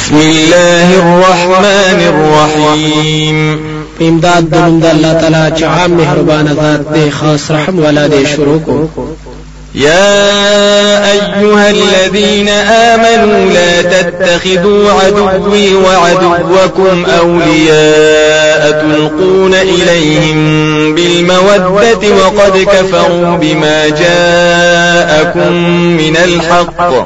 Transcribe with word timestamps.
بسم 0.00 0.16
الله 0.16 0.88
الرحمن 0.98 2.00
الرحيم. 2.12 3.60
امداد 4.00 4.50
دنم 4.50 4.80
د 4.80 4.84
الله 4.84 5.12
تعالی 5.12 5.56
چې 5.58 5.62
عام 5.62 5.90
مهربان 5.90 6.46
ذات 6.60 6.94
دی 6.94 7.10
خاص 7.10 7.50
رحم 7.50 7.78
والا 7.78 8.06
دی 8.06 8.26
شروع 8.36 8.58
کو. 8.66 8.88
يا 9.74 11.12
أيها 11.12 11.70
الذين 11.70 12.48
آمنوا 12.48 13.52
لا 13.52 13.82
تتخذوا 13.82 14.92
عدوي 14.92 15.74
وعدوكم 15.74 17.04
أولياء 17.04 18.70
تلقون 18.70 19.54
إليهم 19.54 20.38
بالمودة 21.52 22.14
وقد 22.16 22.58
كفروا 22.58 23.36
بما 23.36 23.88
جاءكم 23.88 25.52
من 25.96 26.16
الحق. 26.16 27.02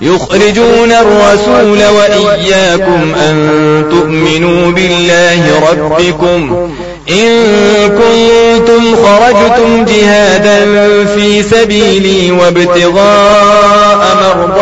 يخرجون 0.00 0.92
الرسول 0.92 1.78
وإياكم 1.96 3.14
أن 3.14 3.36
تؤمنوا 3.90 4.72
بالله 4.72 5.42
ربكم. 5.70 6.70
إن 7.10 7.28
كنتم 7.88 8.96
خرجتم 8.96 9.84
جهادا 9.84 10.64
في 11.04 11.42
سبيلي 11.42 12.30
وابتغاء 12.30 14.02
مرضاتي 14.22 14.61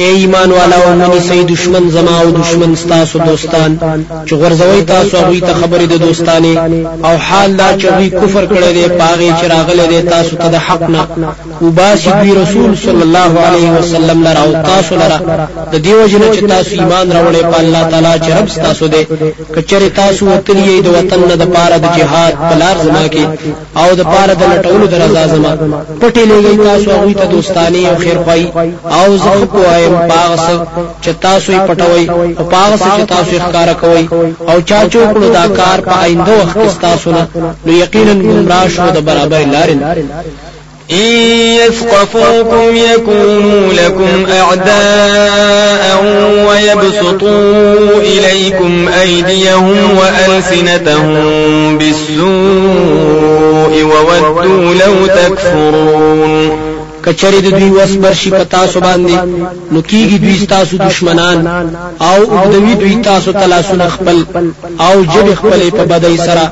اے 0.00 0.06
ایمان 0.20 0.50
والا 0.52 0.76
او 0.84 0.94
منی 0.96 1.18
سي 1.26 1.42
دشمن 1.48 1.88
زما 1.90 2.14
او 2.22 2.30
دشمن 2.30 2.74
ستاسو 2.76 3.18
دوستان. 3.18 3.76
چې 4.26 4.32
غرزوي 4.40 4.82
تاسو 4.90 5.16
هغه 5.16 5.40
ته 5.40 5.52
خبرې 5.60 5.86
د 5.92 5.94
دوستانه 6.06 6.52
او 7.04 7.16
حال 7.26 7.56
دا 7.60 7.68
چې 7.80 7.86
وی 7.98 8.08
کفر 8.10 8.46
کړی 8.46 8.70
دی 8.76 8.88
پاغي 8.98 9.30
چې 9.40 9.44
راغلی 9.54 9.86
دی 9.92 10.00
تاسو 10.08 10.36
ته 10.36 10.48
د 10.54 10.56
حق 10.66 10.82
نه. 10.94 11.06
او 11.60 11.70
باسي 11.78 12.10
دوی 12.10 12.32
رسول 12.42 12.76
صلی 12.82 13.02
الله 13.08 13.32
علیه 13.46 13.70
وسلم 13.78 14.22
لره 14.26 14.40
او 14.44 14.52
تاسو 14.72 14.94
لره. 15.02 15.48
د 15.72 15.74
دیو 15.86 16.06
جن 16.06 16.22
چې 16.34 16.48
تاسو 16.48 16.70
ایمان 16.80 17.12
راوړې 17.12 17.42
په 17.52 17.58
الله 17.60 17.82
تعالی 17.90 18.12
چې 18.24 18.30
رب 18.38 18.48
تاسو 18.66 18.86
دی. 18.86 19.02
کچره 19.54 19.88
تاسو 19.88 20.26
وتلی 20.26 20.80
د 20.82 20.88
وطن 20.98 21.20
نه 21.30 21.36
د 21.42 21.44
پاره 21.54 21.78
د 21.78 21.86
جهاد 21.96 22.34
بلار 22.50 22.76
زما 22.84 23.08
کې. 23.08 23.24
او 23.80 23.88
د 23.94 24.02
پاره 24.12 24.34
د 24.34 24.42
لټولو 24.52 24.86
د 24.92 24.94
رضا 25.02 25.26
زما. 25.34 25.52
پټې 26.00 26.22
لګي 26.30 26.56
تاسو 26.68 26.90
هغه 26.90 27.12
ته 27.20 27.26
دوستانه 27.34 27.88
او 27.90 27.96
خیر 28.04 28.18
خوای 28.24 28.46
او 28.98 29.16
زه 29.24 29.46
په 29.52 29.85
وایم 29.92 30.08
پاغس 30.12 30.44
چې 31.02 31.10
تاسو 31.26 31.52
یې 31.52 31.60
پټوي 31.68 32.04
أو 32.38 32.44
پاغس 32.54 32.82
چې 32.96 33.02
تاسو 33.14 33.30
یې 33.36 33.40
ښکارا 33.46 33.74
کوي 33.82 34.04
أو 34.50 34.60
چا 34.68 34.80
چوکړو 34.92 35.28
دا 35.38 35.44
کار 35.60 35.78
په 35.88 35.92
آینده 36.04 36.34
وخت 36.40 36.80
تاسو 36.88 37.10
نه 37.16 37.22
نو 37.66 37.72
یقینا 37.72 38.60
شو 38.74 38.86
د 38.96 38.98
برابر 39.08 39.40
لارې 39.54 39.76
إن 40.90 41.12
يثقفوكم 41.66 42.76
يكونوا 42.76 43.72
لكم 43.72 44.26
أعداء 44.30 46.04
ويبسطوا 46.48 48.00
إليكم 48.00 48.88
أيديهم 49.00 49.98
وألسنتهم 49.98 51.78
بالسوء 51.78 52.26
وودوا 53.82 54.74
لو 54.74 55.06
تكفرون 55.06 56.65
کچری 57.06 57.40
د 57.42 57.48
دوی 57.58 57.70
وس 57.70 57.92
برشي 58.04 58.30
په 58.30 58.44
تاسو 58.56 58.80
باندې 58.80 59.14
نو 59.72 59.80
کیږي 59.90 60.18
دوی 60.24 60.46
تاسو 60.46 60.76
دشمنان 60.76 61.38
أو 62.02 62.20
دوی 62.52 62.74
دوی 62.74 62.94
تاسو 63.02 63.32
تلاسونه 63.32 63.88
خپل 63.88 64.16
أو 64.80 65.04
جب 65.14 65.34
خپل 65.34 65.70
په 65.70 65.84
بدای 65.92 66.16
سره 66.16 66.44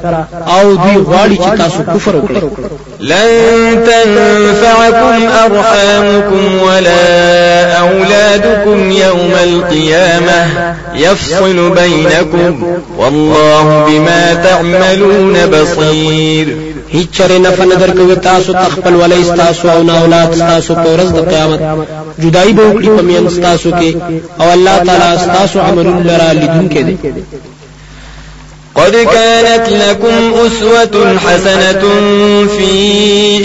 أو 0.56 0.74
دوی 0.74 0.96
غواړي 1.08 1.36
چې 1.44 1.58
تاسو 1.58 1.82
کفر 1.94 2.16
وکړي 2.16 2.40
لن 3.00 3.84
تنفعكم 3.86 5.26
أرحامكم 5.44 6.62
ولا 6.62 7.78
أولادكم 7.80 8.90
يوم 8.90 9.32
القيامة 9.42 10.74
يفصل 10.94 11.70
بينكم 11.70 12.80
والله 12.98 13.86
بما 13.88 14.34
تعملون 14.34 15.46
بصير 15.46 16.73
هیڅ 16.94 17.08
چره 17.16 17.38
نفع 17.38 17.64
نه 17.64 17.74
درکوي 17.74 18.16
تاسو 18.16 18.52
تخپل 18.52 18.94
ولې 18.94 19.36
تاسو 19.36 19.68
أو 19.68 19.82
نه 19.82 20.02
أولاد 20.02 20.38
تاسو 20.38 20.74
په 20.74 20.96
ورځ 20.96 21.08
د 21.16 21.18
قیامت. 21.30 21.60
جدای 22.22 22.52
به 22.52 22.62
وکړي 22.62 22.88
په 22.96 23.02
میان 23.02 23.26
تاسو 23.42 23.70
کې 23.70 23.96
أو 24.40 24.52
الله 24.52 24.76
تعالی 24.78 25.26
تاسو 25.38 25.60
عملونه 25.60 26.02
لرا 26.10 26.32
لیدونکي 26.32 26.82
دي. 26.82 26.96
قد 28.74 28.96
كانت 28.96 29.68
لكم 29.68 30.34
أسوة 30.34 31.18
حسنة 31.18 31.82
في 32.56 32.72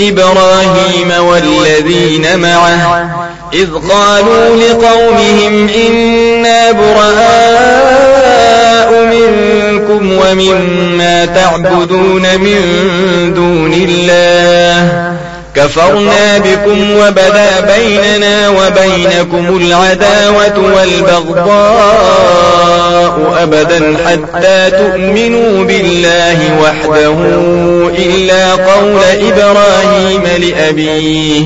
إبراهيم 0.10 1.12
والذين 1.24 2.40
معه 2.40 3.10
إذ 3.54 3.68
قالوا 3.90 4.56
لقومهم 4.56 5.70
إنا 5.70 6.72
براء 6.72 8.10
منكم 9.14 10.02
ومما 10.12 10.79
تعبدون 11.40 12.24
من 12.38 12.60
دون 13.36 13.74
الله. 13.74 15.14
كفرنا 15.56 16.38
بكم 16.38 16.92
وبدا 16.92 17.76
بيننا 17.76 18.50
وبينكم 18.50 19.58
العداوة 19.58 20.74
والبغضاء 20.76 22.00
أبدا 23.44 23.98
حتى 24.06 24.72
تؤمنوا 24.72 25.64
بالله 25.64 26.62
وحده 26.64 27.16
إلا 27.98 28.52
قول 28.52 29.02
إبراهيم 29.04 30.24
لأبيه. 30.38 31.46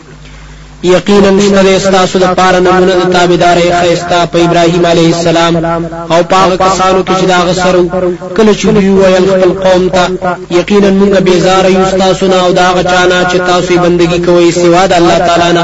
یقینا 0.83 1.29
نشته 1.29 1.75
استاسو 1.75 2.19
د 2.19 2.25
پاره 2.37 2.59
نمونه 2.59 2.93
د 3.01 3.03
تابعداري 3.13 3.67
خيستا 3.81 4.25
په 4.31 4.37
ابراهيم 4.45 4.85
عليه 4.85 5.09
السلام 5.15 5.53
او 6.13 6.23
پاغه 6.31 6.55
کسانو 6.55 7.03
کې 7.03 7.13
چې 7.19 7.25
دا 7.33 7.39
غسرو 7.47 7.83
کله 8.37 8.53
چې 8.59 8.65
دوی 8.65 8.89
ویل 8.89 9.25
خپل 9.31 9.51
قوم 9.65 9.83
ته 9.95 10.03
یقینا 10.59 10.89
موږ 10.99 11.13
بیزار 11.27 11.65
یو 11.69 11.83
استاسو 11.85 12.27
نه 12.27 12.37
او 12.45 12.51
دا 12.51 12.67
غچانا 12.77 13.19
چې 13.31 13.37
تاسو 13.49 13.77
بندگی 13.83 14.19
کوي 14.27 14.51
سوا 14.51 14.85
د 14.87 14.93
الله 14.93 15.17
تعالی 15.27 15.51
نه. 15.57 15.63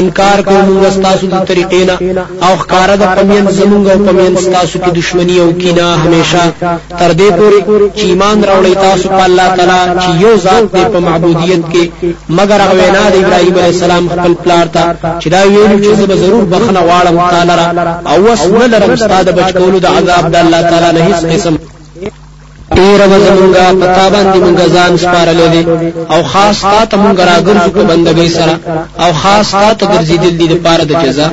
انکار 0.00 0.42
کوي 0.48 0.62
موږ 0.68 0.84
استاسو 0.90 1.26
د 1.26 1.36
طریقې 1.48 1.82
نه 1.88 1.96
او 2.46 2.52
ښکارا 2.62 2.96
د 3.02 3.04
پمین 3.16 3.44
زمونږ 3.58 3.84
او 3.92 3.98
پمین 4.06 4.36
استاسو 4.36 4.78
کې 4.82 4.90
دښمنی 4.98 5.36
او 5.40 5.52
کینه 5.52 5.86
همیشه. 6.04 6.42
تر 7.00 7.10
دې 7.20 7.28
پورې 7.38 7.58
چې 7.96 8.04
ایمان 8.10 8.44
راوړی 8.44 8.74
تاسو 8.86 9.08
په 9.08 9.22
الله 9.28 9.48
تعالی 9.56 9.82
چې 10.02 10.10
یو 10.24 10.36
ذات 10.46 10.64
دې 10.74 10.84
په 10.92 10.98
معبودیت 11.06 11.62
کې. 11.72 11.84
مگر 12.38 12.60
هغه 12.60 12.74
وینا 12.80 13.04
د 13.10 13.14
ابراهيم 13.22 13.54
عليه 13.58 13.74
السلام 13.76 14.08
خپل 14.08 14.32
پلار 14.50 14.66
ته 14.66 14.82
چې 15.20 15.28
دا 15.34 15.42
ویلو 15.42 15.76
چې 15.84 15.96
زه 15.98 16.06
به 16.06 16.16
ضرور 16.22 16.44
بخنه 16.44 16.80
غواړم 16.88 17.16
تعالی 17.32 17.54
را 17.60 17.66
او 18.10 18.16
وس 18.26 18.46
نه 18.46 18.66
لرم 18.66 18.96
ستاد 18.96 19.26
بچ 19.36 19.52
کولو 19.58 19.78
د 19.78 19.86
عذاب 19.86 20.24
د 20.32 20.36
الله 20.36 20.62
تعالی 20.70 20.90
نه 20.98 21.00
هیڅ 21.08 21.24
قسم. 21.32 21.56
تیر 22.76 23.00
وزمونگا 23.12 23.66
پتا 23.82 24.06
باندې 24.14 24.38
مونږه 24.44 24.66
ځان 24.74 24.92
سپارلې 25.02 25.48
دي. 25.52 25.62
او 26.12 26.22
خاص 26.32 26.60
تا 26.60 26.84
ته 26.90 26.96
مونږ 26.96 27.16
راګرځو 27.30 27.70
په 27.76 27.82
بندګۍ 27.90 28.28
سره. 28.38 28.54
او 29.02 29.12
خاص 29.22 29.50
تا 29.50 29.74
ته 29.78 29.86
ګرځیدل 29.92 30.34
دي 30.38 30.46
د 30.48 30.54
پاره 30.64 30.84
د 30.84 30.92
جزاء 31.02 31.30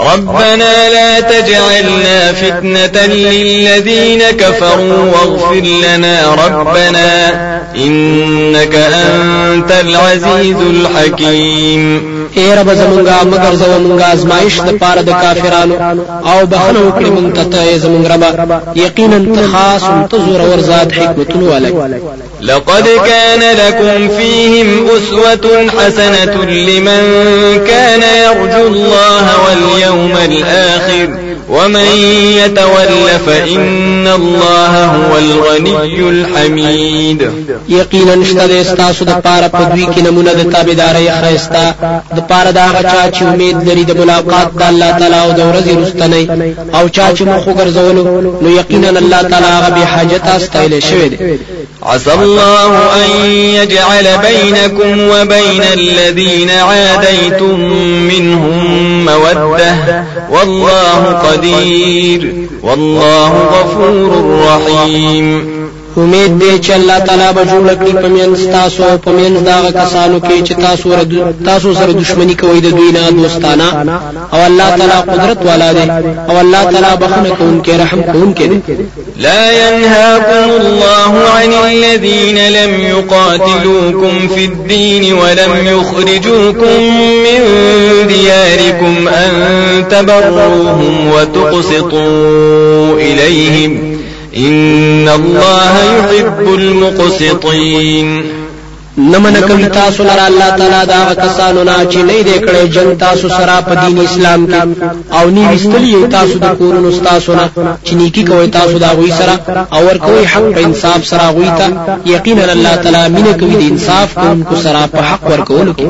ربنا 0.00 0.88
لا 0.88 1.20
تجعلنا 1.20 2.32
فتنة 2.32 3.06
للذين 3.06 4.22
كفروا 4.22 5.12
واغفر 5.12 5.54
لنا 5.60 6.34
ربنا 6.34 7.30
إنك 7.76 8.74
أنت 8.74 9.70
العزيز 9.70 10.56
الحكيم. 10.56 12.18
اے 12.36 12.54
رب 12.58 12.68
زمونږه 12.74 13.24
مگر 13.24 13.54
زمونږه 13.62 14.04
ازمایش 14.12 14.60
د 14.60 14.70
پاره 14.80 15.02
د 15.02 15.10
کافرانو 15.10 15.74
أو 16.30 16.46
بخنه 16.46 16.80
وکړي 16.80 17.10
مونږ 17.16 17.34
ته 17.36 17.44
ته 17.44 17.78
زمونږ 17.78 18.06
رب 18.12 18.22
یقینا 18.76 19.18
ته 19.34 19.46
خاص 19.52 19.82
ذات 20.68 20.92
حکمتونو 20.92 21.54
ولک 21.54 21.74
لقد 22.40 22.88
كان 23.06 23.42
لكم 23.56 24.08
فيهم 24.18 24.86
أسوة 24.96 25.70
حسنة 25.78 26.44
لمن 26.44 27.02
كان 27.66 28.02
يرجو 28.02 28.66
الله 28.66 29.26
واليوم 29.44 29.87
الآخر 29.88 31.08
ومن 31.48 31.88
يتول 32.44 33.08
فإن 33.26 34.06
الله 34.06 34.84
هو 34.84 35.18
الغني 35.18 36.00
الحميد. 36.00 37.30
یقینا 37.68 38.14
نشته 38.14 38.46
د 38.46 38.50
استاسو 38.50 39.04
د 39.04 39.10
پاره 39.10 39.48
په 39.48 39.64
دوی 39.74 39.86
کې 39.86 39.98
نمونه 40.06 40.32
د 40.32 40.52
تابعداري 40.52 41.10
خيستا 41.10 41.74
د 42.16 42.20
پاره 42.20 42.50
دا 42.50 42.66
غچا 42.66 43.10
چې 43.18 43.22
امید 43.22 43.56
لري 43.68 43.84
د 43.84 43.96
ملاقات 44.00 44.48
د 44.58 44.62
الله 44.62 44.90
تعالی 44.98 45.18
أو 45.24 45.32
د 45.32 45.40
ورځې 45.50 45.72
رستنی 45.82 46.24
أو 46.74 46.88
چا 46.88 47.06
چې 47.16 47.22
مخ 47.22 47.44
ګرځولو 47.44 48.04
نو 48.42 48.48
یقینا 48.50 48.88
الله 48.88 49.22
تعالی 49.22 49.46
هغه 49.46 49.70
به 49.70 49.84
حاجت 49.84 50.26
استایل 50.26 50.80
شوی 50.80 51.08
دی. 51.08 51.38
عسى 51.82 52.12
الله 52.12 52.70
أن 52.96 53.10
يجعل 53.62 54.18
بينكم 54.18 55.00
وبين 55.00 55.62
الذين 55.72 56.50
عاديتم 56.50 57.60
منهم 58.08 59.04
مودة. 59.04 60.04
والله 60.30 61.04
قدير. 61.04 62.34
والله 62.62 63.28
غفور 63.28 64.40
رحيم. 64.46 65.57
امید 66.02 66.30
دې 66.40 66.52
چې 66.64 66.70
الله 66.78 66.98
تعالی 66.98 67.28
به 67.36 67.42
جوړ 67.52 67.66
کړي 67.80 67.94
په 68.02 68.08
مینځ 68.14 68.38
تاسو 68.58 68.84
په 69.04 69.10
مینځ 69.18 69.36
دا 69.50 69.58
کسانو 69.80 70.20
کې 70.20 70.36
چې 70.46 70.54
تاسو 70.66 70.88
تاسو 71.44 71.74
سره 71.74 71.92
دښمنی 71.92 72.34
کوي 72.42 72.60
د 72.60 72.68
دوی 72.76 72.90
نه 72.92 73.10
دوستانه 73.10 73.68
أو 74.32 74.46
الله 74.46 74.76
تعالی 74.76 74.98
قدرت 75.12 75.46
والا 75.46 75.72
دی 75.72 75.90
أو 76.28 76.40
الله 76.40 76.62
تعالی 76.64 76.96
بخنه 76.96 77.30
کوونکی 77.38 77.72
رحم 77.72 78.02
کوونکی 78.02 78.46
دی 78.46 78.60
لا 79.16 79.52
ينهاكم 79.52 80.50
الله 80.60 81.12
عن 81.36 81.52
الذين 81.52 82.38
لم 82.48 82.80
يقاتلوكم 82.80 84.28
في 84.34 84.44
الدين 84.44 85.12
ولم 85.12 85.52
يخرجوكم 85.66 86.82
من 87.24 87.40
دياركم 88.08 89.08
أن 89.08 89.32
تبروهم 89.90 91.12
وتقسطوا 91.12 92.94
إليهم. 92.94 93.87
إن 94.36 95.08
الله 95.08 95.74
يحب 95.98 96.54
المقسطين. 96.54 98.38
نمن 98.98 99.36
کوي 99.48 99.64
تاسو 99.64 100.02
لره 100.02 100.26
الله 100.26 100.48
تعالی 100.50 100.86
دا 100.86 101.14
کسانو 101.14 101.64
نه 101.64 101.74
چې 101.90 101.96
نه 101.96 102.22
دې 102.22 102.38
کړي 102.46 102.74
جنگ 102.74 102.96
تاسو 102.98 103.28
سره 103.28 103.60
په 103.60 103.74
دین 103.86 103.98
اسلام 103.98 104.46
کې 104.46 105.14
أو 105.18 105.30
نی 105.30 105.44
وستلی 105.52 106.06
تاسو 106.14 106.38
د 106.38 106.56
کورونو 106.58 106.90
تاسو 106.90 107.34
نه 107.34 107.50
چې 107.84 107.92
نیکی 107.92 108.24
کوي 108.30 108.48
تاسو 108.56 108.78
دا 108.78 108.88
غوي 108.88 109.12
سره 109.18 109.66
أو 109.72 109.86
ور 109.86 109.98
کوي 110.06 110.24
حق 110.32 110.48
په 110.54 110.64
انصاف 110.64 111.06
سره 111.06 111.30
غوي 111.36 111.50
ته 111.58 111.96
یقینا 112.06 112.52
الله 112.52 112.74
تعالی 112.76 113.14
مینه 113.14 113.32
کوي 113.32 113.54
د 113.56 113.70
انصاف 113.70 114.14
کوونکو 114.14 114.56
سره 114.64 114.86
په 114.92 115.00
حق 115.10 115.30
ور 115.30 115.40
کولو 115.40 115.72
کې 115.78 115.84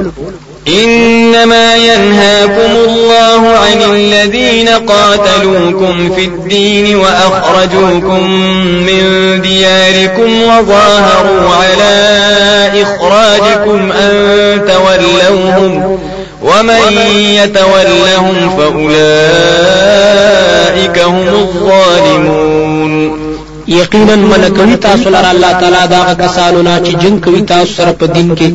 إنما 0.69 1.77
ينهاكم 1.77 2.73
عن 3.69 3.83
الذين 3.95 4.69
قاتلوكم 4.69 6.15
في 6.15 6.25
الدين 6.25 6.97
وأخرجوكم 6.97 8.31
من 8.87 9.03
دياركم 9.43 10.43
وظاهروا 10.43 11.55
على 11.55 12.23
إخراجكم 12.83 13.93
أن 13.93 14.61
تولوهم 14.67 15.99
ومن 16.43 16.99
يتولهم 17.15 18.57
فأولئك 18.59 18.99
هم 20.99 21.29
الظالمون 21.29 22.59
یقینا 23.69 24.17
من 24.17 24.55
کوي 24.57 24.77
تاسو 24.77 25.11
لره 25.11 25.31
الله 25.31 25.53
تعالی 25.61 25.89
دا 25.91 26.15
کسانو 26.27 26.63
نه 26.63 26.81
چې 26.85 26.97
جنگ 27.03 27.21
کوي 27.25 27.43
تاسو 27.43 27.73
سره 27.75 27.93
په 27.93 28.07
دین 28.07 28.37
کې. 28.37 28.49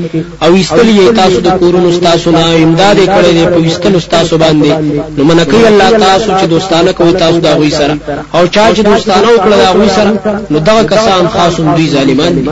أو 0.43 0.53
استلی 0.55 1.11
تاسو 1.15 1.39
د 1.39 1.49
کورونو 1.59 1.99
تاسو 1.99 2.31
نه 2.31 2.43
امداد 2.63 2.97
کړي 2.97 3.31
دي 3.37 3.45
په 3.45 3.59
استلو 3.67 3.99
تاسو 4.15 4.37
باندې. 4.37 4.71
نو 5.17 5.23
من 5.23 5.43
کوي 5.43 5.67
الله 5.67 5.89
تاسو 6.05 6.29
چې 6.39 6.45
دوستانه 6.45 6.91
کوي 6.91 7.13
تاسو 7.13 7.37
دا 7.39 7.53
غوي 7.53 7.69
سره. 7.69 7.97
أو 8.35 8.47
چا 8.47 8.73
چې 8.75 8.79
دوستانه 8.79 9.27
وکړه 9.27 9.55
دا 9.63 9.69
غوي 9.71 9.89
سره 9.89 10.11
نو 10.51 10.59
دا 10.59 10.83
کسان 10.83 11.27
خاصون 11.27 11.75
دوی 11.75 11.87
ظالمان 11.89 12.33
دي. 12.43 12.49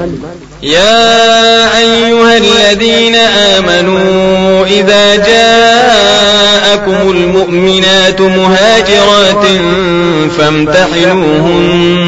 يا 0.63 1.77
أيها 1.77 2.37
الذين 2.37 3.15
آمنوا 3.55 4.65
إذا 4.65 5.15
جاءكم 5.15 6.99
المؤمنات 7.11 8.21
مهاجرات 8.21 9.45
فامتحنوهن. 10.37 12.00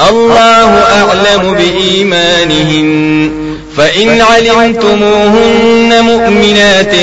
الله 0.00 0.78
أعلم 0.78 1.54
بإيمانهن 1.54 3.30
فإن 3.76 4.20
علمتموهن 4.20 6.02
مؤمنات 6.02 6.94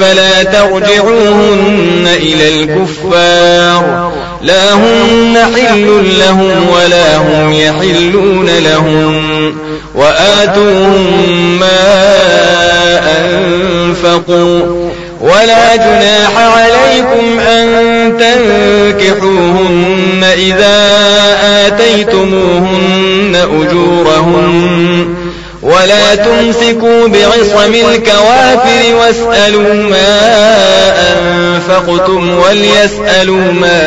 فلا 0.00 0.42
ترجعوهن 0.42 2.08
إلى 2.16 2.48
الكفار. 2.48 4.12
لا 4.42 4.72
هن 4.72 5.38
حل 5.56 6.18
لهم 6.18 6.68
ولا 6.68 7.16
هم 7.16 7.52
يحلون 7.52 8.50
لهم. 8.58 9.54
وآتوهم 9.94 11.58
ما 11.60 11.98
أنفقوا. 13.20 14.88
ولا 15.20 15.76
جناح 15.76 16.36
عليكم 16.36 17.40
أن 17.40 17.68
تنكحوهن 18.18 20.24
إذا 20.24 20.97
آتيتموهن 21.68 23.36
أجورهن 23.36 25.14
ولا 25.62 26.14
تمسكوا 26.14 27.06
بعصم 27.08 27.74
الكوافر 27.74 28.94
واسألوا 29.00 29.74
ما 29.74 30.18
أنفقتم 31.12 32.30
وليسألوا 32.38 33.52
ما 33.52 33.82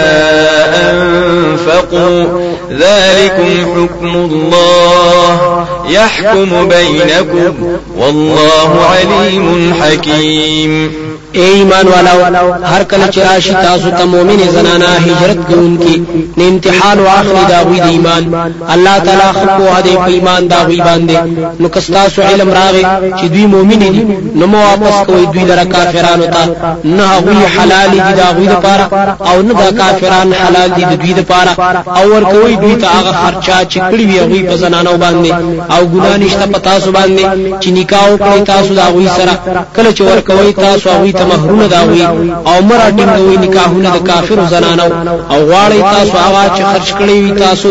أنفقوا 0.91 2.25
ذلكم 2.71 3.65
حكم 3.75 4.15
الله 4.15 5.65
يحكم 5.89 6.67
بينكم 6.67 7.53
والله 7.97 8.85
عليم 8.85 9.73
حكيم. 9.73 10.91
اے 11.33 11.43
ایمان 11.57 11.87
والاو 11.87 12.53
هر 12.63 12.83
کله 12.83 13.07
چې 13.11 13.17
راشي 13.17 13.53
تاسو 13.53 13.89
ته 13.89 14.05
مؤمن 14.05 14.39
زنانا 14.53 14.87
هجرت 14.97 15.37
کوونکی 15.49 16.03
نه 16.37 16.47
امتحان 16.47 16.99
واخلي 16.99 17.43
دا 17.49 17.59
وی 17.69 17.79
د 17.79 17.87
ایمان. 17.87 18.51
الله 18.73 18.97
تعالی 18.99 19.29
خو 19.33 19.63
هدي 19.75 19.95
په 19.95 20.07
ایمان 20.07 20.47
دا 20.47 20.65
وی 20.67 20.77
باندې 20.77 21.17
نو 21.59 21.69
کستاسو 21.69 22.21
علم 22.21 22.49
راغی 22.49 22.83
چې 23.17 23.25
دوی 23.25 23.45
مؤمن 23.45 23.79
دي 23.79 24.03
نو 24.35 24.47
مو 24.47 24.57
واپس 24.57 25.07
کوي 25.07 25.25
دوی 25.25 25.43
لره 25.43 25.63
کافرانو 25.63 26.25
ته 26.25 26.43
نه 26.83 27.17
وی 27.25 27.45
حلال 27.57 27.91
دي 27.91 28.13
دا 28.21 28.29
وی 28.37 28.47
لپاره 28.47 29.15
او 29.29 29.41
نه 29.41 29.53
دا 29.53 29.71
کافران 29.71 30.33
حلال 30.33 30.73
دي 30.73 30.95
دوی 30.95 31.13
لپاره 31.13 31.51
او 31.97 32.13
ور 32.13 32.23
کوي 32.23 32.55
دوی 32.55 32.75
ته 32.75 32.87
هغه 32.87 33.11
خرچا 33.11 33.63
چې 33.71 33.77
کړی 33.91 34.05
وی 34.09 34.19
وی 34.19 34.43
په 34.49 34.55
زنانو 34.55 34.97
باندې 34.97 35.31
او 35.75 35.81
ګنا 35.93 36.13
نشته 36.23 36.45
په 36.53 36.59
تاسو 36.69 36.91
باندې 36.97 37.23
چې 37.61 37.69
نکاح 37.77 38.07
کوي 38.25 38.41
تاسو 38.53 38.73
دا 38.81 38.87
وی 38.95 39.07
سره. 39.17 39.33
کله 39.75 39.89
چې 39.95 40.01
ور 40.01 40.19
کوي 40.29 40.53
تاسو 40.53 40.89
هغه 40.89 41.11
ته 41.19 41.23
مہرونه 41.31 41.67
داوي 41.75 42.01
او 42.49 42.55
مرا 42.69 42.87
ټینګوي 42.97 43.37
نکاحونه 43.45 43.89
د 43.95 43.99
کافر 44.09 44.39
زنانو. 44.53 44.87
او 45.31 45.39
غواړي 45.49 45.79
تاسو 45.95 46.15
هغه 46.25 46.43
چې 46.55 46.61
خرج 46.71 46.89
کړی 46.99 47.17
وي 47.23 47.31
تاسو 47.45 47.69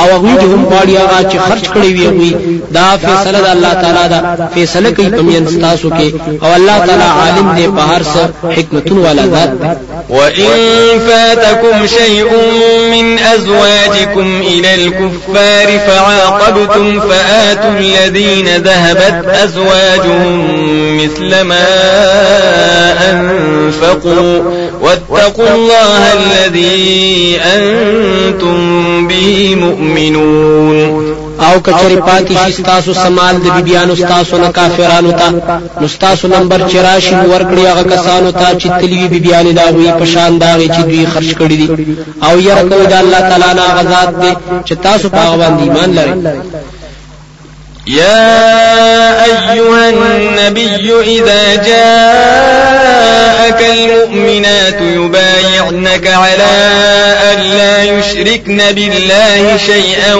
او 0.00 0.06
هغه 0.14 0.32
چې 0.40 0.46
هم 0.52 0.62
غواړي 0.70 0.94
هغه 1.02 1.18
چې 1.30 1.36
خرج 1.46 1.64
کړی 1.74 1.90
وي 1.96 2.30
دا 2.76 2.86
فیصله 3.04 3.38
د 3.46 3.48
الله 3.54 3.72
تعالی 3.82 4.04
دا 4.14 4.48
فیصله 4.54 4.90
کوي 4.96 5.10
په 5.16 5.22
مین 5.28 5.44
تاسو 5.66 5.90
کې. 5.90 6.08
او 6.44 6.50
الله 6.58 6.76
تعالی 6.86 7.08
عالم 7.20 7.48
دی 7.56 7.66
په 7.76 7.82
هر 7.90 8.02
څه 8.12 8.22
حکمتون 8.56 8.98
والا 8.98 9.26
ذات 9.34 9.50
دی 9.62 9.70
وإن 10.10 10.50
فاتكم 11.06 11.86
شيء 11.86 12.30
من 12.92 13.18
أزواجكم 13.18 14.28
إلى 14.40 14.74
الكفار 14.74 15.68
فعاقبتم 15.86 17.00
فآتوا 17.00 17.39
الذين 17.78 18.48
ذهبت 18.56 19.28
أزواجهم 19.28 20.40
مثل 20.96 21.40
ما 21.40 21.68
أنفقوا. 23.10 24.42
واتقوا 24.82 25.54
الله 25.54 26.12
الذي 26.12 27.40
أنتم 27.56 29.08
به 29.08 29.54
مؤمنون. 29.54 31.20
آو 31.40 31.60
کچری 31.60 31.96
پاتې 31.96 32.54
شي 32.56 32.62
تاسو 32.62 32.94
سمال 32.94 33.36
د 33.36 33.46
بیبيانو 33.56 33.94
تاسو 33.94 34.38
نه 34.38 34.48
کافرانو 34.48 35.12
ته. 35.12 35.30
نو 35.80 35.86
تاسو 36.00 36.28
نمبر 36.28 36.68
چراشي 36.72 37.14
ورکړي 37.14 37.66
هغه 37.66 37.82
کسانو 37.82 38.30
ته 38.30 38.58
چې 38.58 38.80
تلوي 38.80 39.08
بیبيان 39.08 39.54
دا 39.54 39.70
وي 39.70 39.92
په 39.98 40.04
شان 40.04 40.38
دا 40.38 40.58
چې 40.58 40.80
دوی 40.80 41.06
خرج 41.06 41.34
کړي 41.34 41.56
دي. 41.60 41.68
أو 42.22 42.38
ير 42.38 42.68
کوي 42.68 42.86
د 42.86 42.92
الله 42.92 43.20
تعالی 43.20 43.54
نه 43.54 43.62
غزاد 43.78 44.20
دي 44.20 44.32
چې 44.66 44.74
تاسو 44.82 45.08
په 45.08 45.36
باندې 45.36 45.62
ایمان 45.62 45.94
لرئ. 45.94 46.14
يا 47.86 49.24
أيها 49.24 49.90
النبي 49.90 51.00
إذا 51.00 51.54
جاءك 51.54 52.80
المؤمنات 53.78 54.80
يبايعنك 54.80 56.06
على 56.06 56.72
أن 57.32 57.40
لا 57.40 57.82
يشركن 57.84 58.62
بالله 58.72 59.56
شيئا 59.66 60.14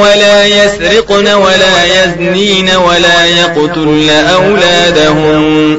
ولا 0.00 0.46
يسرقن 0.46 1.28
ولا 1.34 1.84
يزنين 1.84 2.70
ولا 2.76 3.24
يقتلن 3.26 4.10
أولادهن 4.10 5.78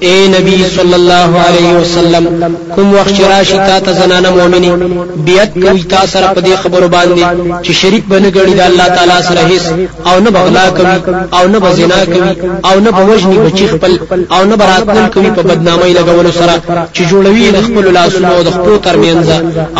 اے 0.00 0.14
نبی 0.28 0.56
صلی 0.76 0.94
الله 0.94 1.42
علیه 1.46 1.72
وسلم 1.80 2.54
کوم 2.74 2.94
وخت 2.94 3.20
راشي 3.20 3.56
تا 3.56 3.78
ته 3.80 3.92
زنانه 3.92 4.30
مؤمنه 4.30 5.06
بیعت 5.26 5.54
کوي 5.54 5.82
تا 5.82 6.06
سره 6.06 6.26
په 6.34 6.40
دې 6.40 6.54
خبرو 6.62 6.88
باندې 6.88 7.22
چې 7.64 7.72
شریک 7.80 8.04
بنه 8.08 8.30
غړي 8.30 8.54
د 8.56 8.60
الله 8.60 8.88
تعالی 8.88 9.18
سره 9.28 9.40
هیڅ 9.48 9.64
او 10.08 10.20
نه 10.20 10.30
بغلا 10.30 10.70
کوي 10.70 10.96
او 11.32 11.48
نه 11.48 11.58
بزنا 11.58 12.04
کوي 12.04 12.36
او 12.64 12.80
نه 12.80 12.90
بوجني 12.90 13.38
بچی 13.38 13.66
خپل 13.68 13.98
او 14.30 14.44
نه 14.44 14.56
براتل 14.56 15.06
کوي 15.14 15.30
په 15.36 15.42
بدنامۍ 15.42 15.92
لګولو 15.98 16.30
سره 16.40 16.54
چې 16.94 17.02
جوړوي 17.10 17.50
د 17.56 17.62
خپل 17.66 17.92
لاسونو 17.92 18.42
د 18.42 18.50
خپل 18.56 18.78
ترمنځ 18.86 19.28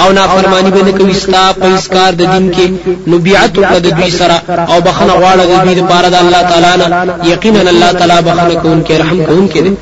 او 0.00 0.12
نافرمانی 0.12 0.70
بنه 0.70 0.92
کوي 0.98 1.14
ستا 1.14 1.52
په 1.60 1.66
اسکار 1.74 2.12
د 2.12 2.22
دین 2.32 2.52
کې 2.54 2.66
نو 3.06 3.18
بیعت 3.18 3.52
په 3.70 3.78
د 3.78 3.88
دوی 3.98 4.10
سره 4.10 4.36
او 4.72 4.80
بخنه 4.80 5.12
غواړه 5.20 5.44
د 5.50 5.64
دوی 5.64 5.74
لپاره 5.80 6.08
د 6.08 6.14
الله 6.22 6.42
تعالی 6.50 6.72
نه 6.80 7.14
یقینا 7.32 7.60
الله 7.74 7.92
تعالی 7.92 8.22
بخنه 8.28 8.54
کوونکی 8.62 8.94
رحم 9.02 9.24
کوونکی 9.28 9.60
دی 9.60 9.72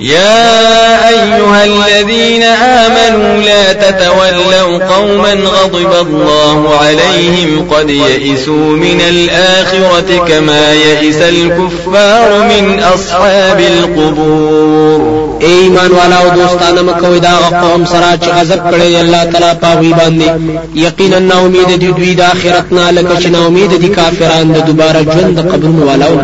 يا 0.00 1.08
أيها 1.08 1.64
الذين 1.64 2.42
آمنوا 2.42 3.42
لا 3.42 3.72
تتولوا 3.72 4.94
قوما 4.94 5.32
غضب 5.34 5.92
الله 6.06 6.76
عليهم 6.80 7.68
قد 7.70 7.90
يئسوا 7.90 8.76
من 8.76 9.00
الآخرة 9.08 10.26
كما 10.28 10.72
يئس 10.72 11.22
الكفار 11.22 12.42
من 12.42 12.80
أصحاب 12.94 13.60
القبور. 13.60 15.38
ایمان 15.42 15.90
والا 15.92 16.16
أو 16.16 16.28
دوستانه 16.28 16.82
مکوې 16.82 17.18
دا 17.22 17.58
قوم 17.60 17.84
سره 17.84 18.18
چې 18.22 18.28
غضب 18.28 18.70
کړي 18.70 19.00
الله 19.00 19.24
تعالی 19.24 19.58
پاوی 19.60 19.92
باندې. 19.92 20.30
یقینا 20.74 21.18
نا 21.18 21.38
امید 21.38 21.78
دي 21.78 21.92
دوی 21.92 22.14
د 22.14 22.20
آخرت 22.20 22.72
نه 22.72 22.90
لکه 22.90 23.16
چې 23.20 23.26
نا 23.26 23.46
امید 23.46 23.80
دي 23.80 23.88
کافرانو 23.88 24.54
د 24.54 24.64
دوباره 24.66 25.02
ژوند 25.02 25.38
قبر 25.38 25.84
والاو 25.86 26.18